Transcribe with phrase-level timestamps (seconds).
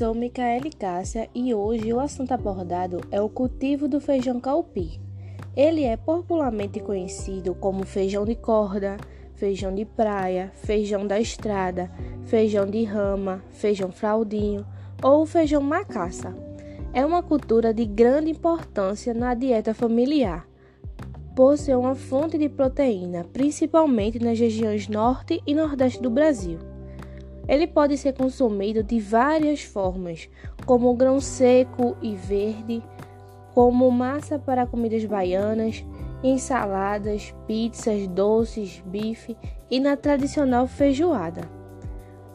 [0.00, 4.98] Sou Micaele Cássia e hoje o assunto abordado é o cultivo do feijão calpi.
[5.54, 8.96] Ele é popularmente conhecido como feijão de corda,
[9.34, 11.90] feijão de praia, feijão da estrada,
[12.24, 14.64] feijão de rama, feijão fraldinho
[15.02, 16.34] ou feijão macaça.
[16.94, 20.48] É uma cultura de grande importância na dieta familiar,
[21.36, 26.69] por ser uma fonte de proteína, principalmente nas regiões norte e nordeste do Brasil.
[27.50, 30.28] Ele pode ser consumido de várias formas,
[30.64, 32.80] como grão seco e verde,
[33.52, 35.84] como massa para comidas baianas,
[36.22, 39.36] ensaladas, pizzas, doces, bife
[39.68, 41.40] e na tradicional feijoada.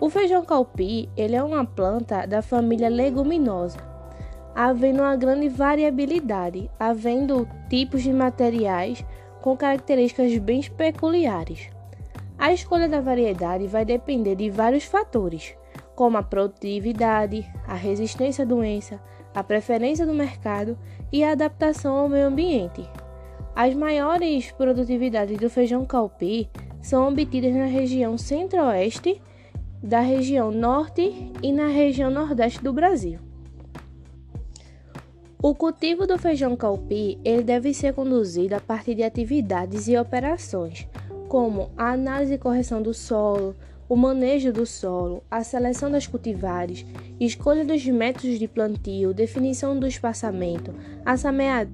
[0.00, 3.78] O feijão calpi ele é uma planta da família leguminosa,
[4.56, 9.04] havendo uma grande variabilidade, havendo tipos de materiais
[9.40, 11.75] com características bem peculiares.
[12.38, 15.54] A escolha da variedade vai depender de vários fatores,
[15.94, 19.00] como a produtividade, a resistência à doença,
[19.34, 20.78] a preferência do mercado
[21.10, 22.88] e a adaptação ao meio ambiente.
[23.54, 26.50] As maiores produtividades do feijão calpi
[26.82, 29.20] são obtidas na região centro-oeste,
[29.82, 33.18] da região norte e na região nordeste do Brasil.
[35.42, 40.86] O cultivo do feijão calpi ele deve ser conduzido a partir de atividades e operações
[41.28, 43.54] como a análise e correção do solo,
[43.88, 46.84] o manejo do solo, a seleção das cultivares,
[47.20, 51.16] escolha dos métodos de plantio, definição do espaçamento, a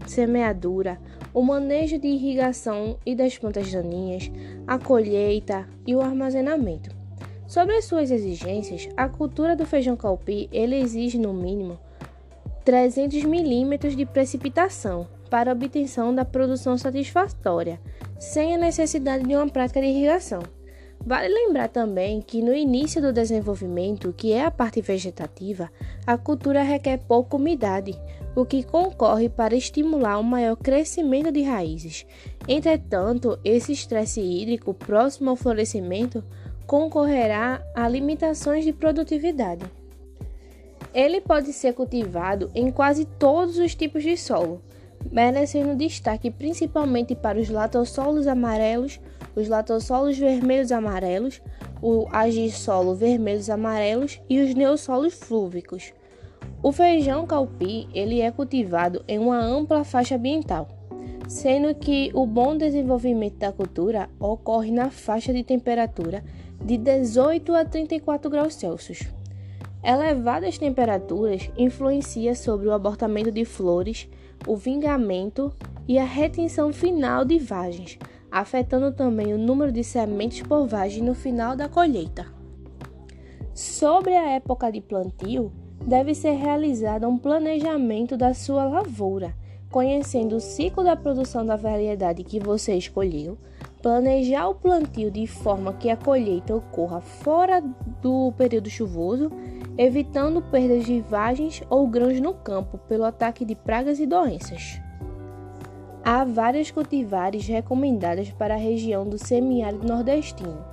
[0.06, 0.98] semeadura,
[1.32, 4.30] o manejo de irrigação e das plantas daninhas,
[4.66, 6.90] a colheita e o armazenamento.
[7.46, 11.78] Sobre as suas exigências, a cultura do feijão calpi ele exige no mínimo
[12.64, 17.80] 300 milímetros de precipitação para obtenção da produção satisfatória
[18.20, 20.42] sem a necessidade de uma prática de irrigação.
[21.00, 25.70] Vale lembrar também que no início do desenvolvimento, que é a parte vegetativa,
[26.06, 27.98] a cultura requer pouca umidade,
[28.36, 32.04] o que concorre para estimular um maior crescimento de raízes.
[32.46, 36.22] Entretanto, esse estresse hídrico próximo ao florescimento
[36.66, 39.64] concorrerá a limitações de produtividade.
[40.92, 44.60] Ele pode ser cultivado em quase todos os tipos de solo,
[45.10, 49.00] merecendo destaque principalmente para os latossolos amarelos,
[49.34, 51.42] os latossolos vermelhos amarelos,
[51.80, 55.92] o agissolo vermelhos amarelos e os neossolos flúvicos.
[56.62, 60.68] O feijão calpi ele é cultivado em uma ampla faixa ambiental,
[61.28, 66.22] sendo que o bom desenvolvimento da cultura ocorre na faixa de temperatura
[66.64, 69.00] de 18 a 34 graus Celsius.
[69.82, 74.08] Elevadas temperaturas influenciam sobre o abortamento de flores,
[74.46, 75.52] o vingamento
[75.86, 77.98] e a retenção final de vagens,
[78.30, 82.26] afetando também o número de sementes por vagem no final da colheita.
[83.54, 85.52] Sobre a época de plantio,
[85.86, 89.34] deve ser realizado um planejamento da sua lavoura,
[89.70, 93.36] conhecendo o ciclo da produção da variedade que você escolheu,
[93.82, 97.60] planejar o plantio de forma que a colheita ocorra fora
[98.00, 99.30] do período chuvoso
[99.76, 104.80] evitando perdas de vagens ou grãos no campo pelo ataque de pragas e doenças.
[106.04, 110.64] Há várias cultivares recomendadas para a região do semiárido nordestino,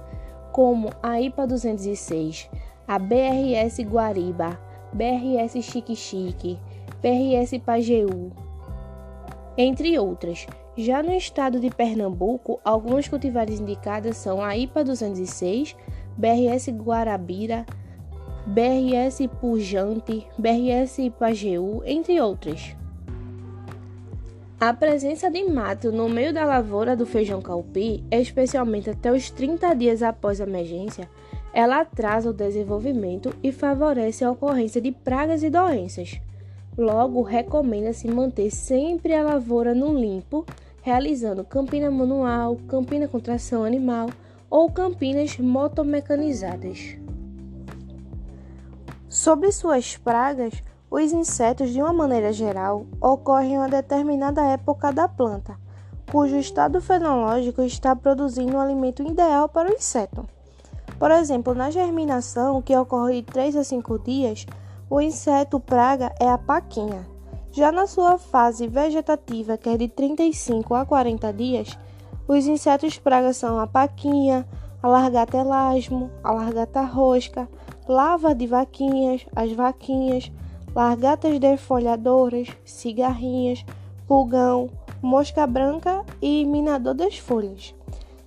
[0.51, 2.49] como a IPA 206,
[2.87, 4.59] a BRS Guariba,
[4.91, 6.59] BRS Chique Chique,
[7.01, 8.31] BRS Pajeú,
[9.55, 10.47] entre outras.
[10.75, 15.75] Já no estado de Pernambuco, algumas cultivares indicadas são a IPA 206,
[16.17, 17.65] BRS Guarabira,
[18.51, 22.75] BRS Pujante, BRS Pajeú, entre outras.
[24.59, 29.75] A presença de mato no meio da lavoura do feijão calpi, especialmente até os 30
[29.75, 31.07] dias após a emergência,
[31.53, 36.19] ela atrasa o desenvolvimento e favorece a ocorrência de pragas e doenças.
[36.75, 40.43] Logo, recomenda-se manter sempre a lavoura no limpo,
[40.81, 44.09] realizando campina manual, campina com tração animal
[44.49, 46.98] ou campinas motomecanizadas.
[49.19, 55.09] Sobre suas pragas, os insetos, de uma maneira geral, ocorrem em uma determinada época da
[55.09, 55.59] planta,
[56.09, 60.25] cujo estado fenológico está produzindo um alimento ideal para o inseto.
[60.97, 64.45] Por exemplo, na germinação, que ocorre de 3 a 5 dias,
[64.89, 67.05] o inseto praga é a paquinha.
[67.51, 71.77] Já na sua fase vegetativa, que é de 35 a 40 dias,
[72.25, 74.47] os insetos praga são a paquinha,
[74.81, 77.49] a largata elasmo, a largata rosca,
[77.89, 80.31] lava de vaquinhas, as vaquinhas,
[80.73, 83.65] largatas defoliadoras, cigarrinhas,
[84.07, 84.69] pulgão,
[85.01, 87.75] mosca branca e minador das folhas.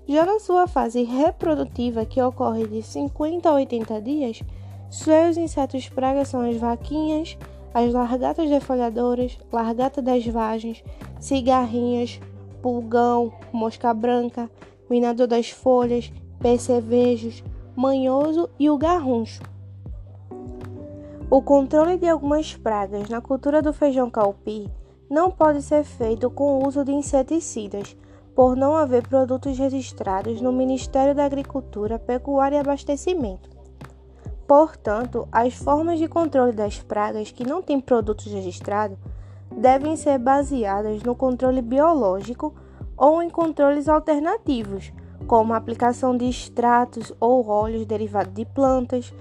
[0.06, 4.42] Já na sua fase reprodutiva, que ocorre de 50 a 80 dias,
[4.92, 7.38] Seus insetos pragas são as vaquinhas,
[7.72, 10.84] as largatas defoliadoras, largata das vagens,
[11.18, 12.20] cigarrinhas,
[12.60, 14.50] pulgão, mosca branca,
[14.90, 17.42] minador das folhas, percevejos,
[17.74, 19.40] manhoso e o garruncho.
[21.34, 24.70] O controle de algumas pragas na cultura do feijão calpi
[25.08, 27.96] não pode ser feito com o uso de inseticidas,
[28.34, 33.48] por não haver produtos registrados no Ministério da Agricultura, Pecuária e Abastecimento.
[34.46, 38.98] Portanto, as formas de controle das pragas que não têm produtos registrados
[39.56, 42.54] devem ser baseadas no controle biológico
[42.94, 44.92] ou em controles alternativos,
[45.26, 49.14] como a aplicação de extratos ou óleos derivados de plantas,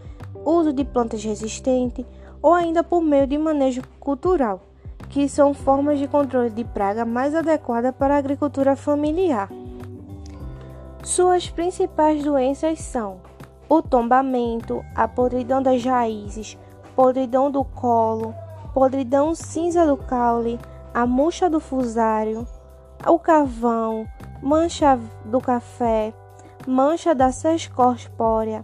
[0.45, 2.05] uso de plantas resistentes
[2.41, 4.61] ou ainda por meio de manejo cultural
[5.11, 9.49] que são formas de controle de praga mais adequadas para a agricultura familiar.
[11.03, 13.19] Suas principais doenças são
[13.67, 16.57] o tombamento, a podridão das raízes,
[16.95, 18.33] podridão do colo,
[18.73, 20.59] podridão cinza do caule,
[20.93, 22.47] a murcha do fusário,
[23.05, 24.07] o cavão,
[24.41, 26.13] mancha do café,
[26.65, 28.63] mancha da sescorpórea,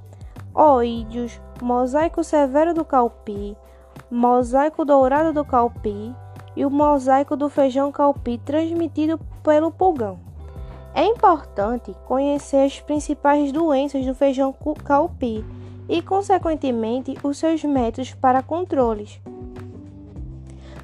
[0.53, 3.57] oídios, mosaico severo do calpi,
[4.09, 6.15] mosaico dourado do calpi,
[6.55, 10.19] e o mosaico do feijão calpi transmitido pelo pulgão.
[10.93, 15.45] É importante conhecer as principais doenças do feijão calpi
[15.87, 19.21] e, consequentemente, os seus métodos para controles,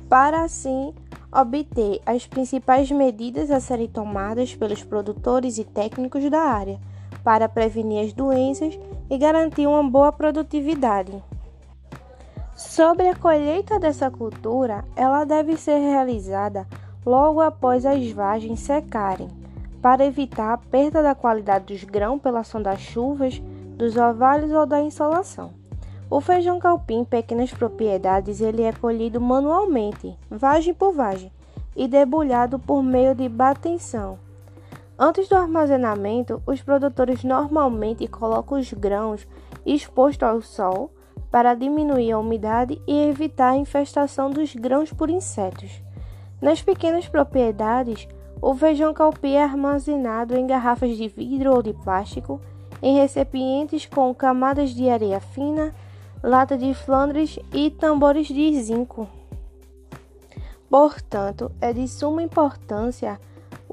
[0.07, 0.93] para assim
[1.31, 6.79] obter as principais medidas a serem tomadas pelos produtores e técnicos da área
[7.23, 8.77] para prevenir as doenças
[9.13, 11.23] e garantir uma boa produtividade.
[12.55, 16.67] Sobre a colheita dessa cultura, ela deve ser realizada
[17.05, 19.29] logo após as vagens secarem,
[19.83, 23.39] para evitar a perda da qualidade dos grãos pela ação das chuvas,
[23.77, 25.51] dos orvalhos ou da insolação.
[26.09, 31.31] O feijão calpim em pequenas propriedades ele é colhido manualmente, vagem por vagem,
[31.75, 34.17] e debulhado por meio de batenção.
[35.05, 39.27] Antes do armazenamento, os produtores normalmente colocam os grãos
[39.65, 40.91] expostos ao sol
[41.29, 45.83] para diminuir a umidade e evitar a infestação dos grãos por insetos.
[46.41, 48.07] Nas pequenas propriedades,
[48.41, 52.39] o feijão calpi é armazenado em garrafas de vidro ou de plástico,
[52.81, 55.75] em recipientes com camadas de areia fina,
[56.23, 59.09] lata de Flandres e tambores de zinco.
[60.69, 63.19] Portanto, é de suma importância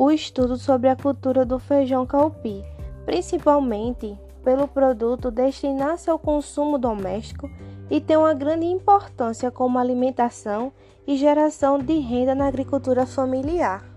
[0.00, 2.64] o estudo sobre a cultura do feijão calpi,
[3.04, 7.50] principalmente pelo produto destinar-se ao consumo doméstico
[7.90, 10.72] e tem uma grande importância como alimentação
[11.06, 13.89] e geração de renda na agricultura familiar.